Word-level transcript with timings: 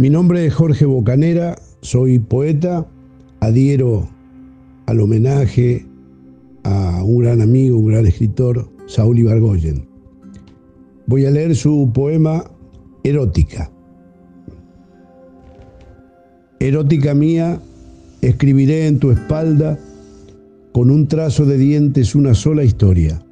Mi 0.00 0.08
nombre 0.08 0.46
es 0.46 0.54
Jorge 0.54 0.86
Bocanera, 0.86 1.58
soy 1.82 2.18
poeta, 2.18 2.86
adhiero 3.40 4.08
al 4.86 4.98
homenaje 4.98 5.84
a 6.64 7.04
un 7.04 7.18
gran 7.18 7.42
amigo, 7.42 7.76
un 7.76 7.88
gran 7.88 8.06
escritor, 8.06 8.66
Saúl 8.86 9.18
Ibargoyen. 9.18 9.86
Voy 11.06 11.26
a 11.26 11.30
leer 11.30 11.54
su 11.54 11.90
poema 11.92 12.50
Erótica. 13.04 13.70
Erótica 16.60 17.12
mía, 17.12 17.60
escribiré 18.22 18.86
en 18.86 19.00
tu 19.00 19.10
espalda 19.10 19.78
con 20.72 20.90
un 20.90 21.08
trazo 21.08 21.44
de 21.44 21.58
dientes 21.58 22.14
una 22.14 22.32
sola 22.32 22.64
historia. 22.64 23.22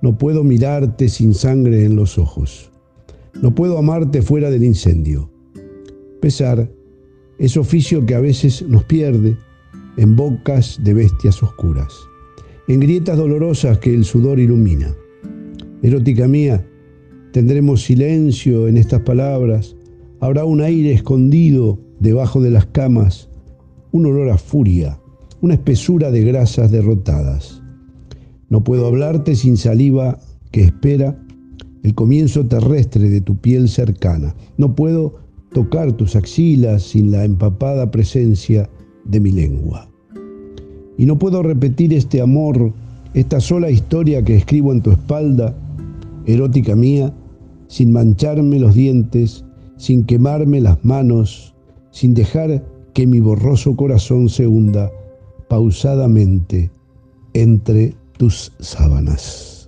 No 0.00 0.16
puedo 0.16 0.42
mirarte 0.42 1.10
sin 1.10 1.34
sangre 1.34 1.84
en 1.84 1.96
los 1.96 2.16
ojos. 2.16 2.70
No 3.42 3.54
puedo 3.54 3.76
amarte 3.76 4.22
fuera 4.22 4.48
del 4.48 4.64
incendio. 4.64 5.30
Pesar 6.20 6.70
es 7.38 7.56
oficio 7.56 8.04
que 8.04 8.14
a 8.14 8.20
veces 8.20 8.62
nos 8.68 8.84
pierde 8.84 9.36
en 9.96 10.16
bocas 10.16 10.78
de 10.82 10.94
bestias 10.94 11.42
oscuras, 11.42 11.94
en 12.68 12.80
grietas 12.80 13.16
dolorosas 13.16 13.78
que 13.78 13.94
el 13.94 14.04
sudor 14.04 14.38
ilumina. 14.38 14.94
Erótica 15.82 16.28
mía, 16.28 16.66
tendremos 17.32 17.82
silencio 17.82 18.68
en 18.68 18.76
estas 18.76 19.00
palabras, 19.00 19.74
habrá 20.20 20.44
un 20.44 20.60
aire 20.60 20.92
escondido 20.92 21.80
debajo 22.00 22.40
de 22.42 22.50
las 22.50 22.66
camas, 22.66 23.30
un 23.92 24.06
olor 24.06 24.28
a 24.28 24.36
furia, 24.36 25.00
una 25.40 25.54
espesura 25.54 26.10
de 26.10 26.22
grasas 26.22 26.70
derrotadas. 26.70 27.62
No 28.50 28.62
puedo 28.62 28.86
hablarte 28.86 29.34
sin 29.36 29.56
saliva 29.56 30.18
que 30.50 30.64
espera 30.64 31.18
el 31.82 31.94
comienzo 31.94 32.46
terrestre 32.46 33.08
de 33.08 33.22
tu 33.22 33.36
piel 33.36 33.68
cercana. 33.68 34.34
No 34.58 34.74
puedo 34.74 35.20
tocar 35.52 35.92
tus 35.92 36.16
axilas 36.16 36.82
sin 36.82 37.10
la 37.10 37.24
empapada 37.24 37.90
presencia 37.90 38.68
de 39.04 39.20
mi 39.20 39.32
lengua. 39.32 39.88
Y 40.96 41.06
no 41.06 41.18
puedo 41.18 41.42
repetir 41.42 41.94
este 41.94 42.20
amor, 42.20 42.72
esta 43.14 43.40
sola 43.40 43.70
historia 43.70 44.22
que 44.22 44.36
escribo 44.36 44.72
en 44.72 44.82
tu 44.82 44.90
espalda, 44.90 45.54
erótica 46.26 46.76
mía, 46.76 47.12
sin 47.68 47.92
mancharme 47.92 48.58
los 48.58 48.74
dientes, 48.74 49.44
sin 49.76 50.04
quemarme 50.04 50.60
las 50.60 50.84
manos, 50.84 51.54
sin 51.90 52.14
dejar 52.14 52.64
que 52.92 53.06
mi 53.06 53.20
borroso 53.20 53.76
corazón 53.76 54.28
se 54.28 54.46
hunda 54.46 54.90
pausadamente 55.48 56.70
entre 57.32 57.94
tus 58.18 58.52
sábanas. 58.60 59.59